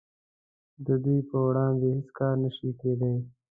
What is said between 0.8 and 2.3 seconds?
د دوی په وړاندې هیڅ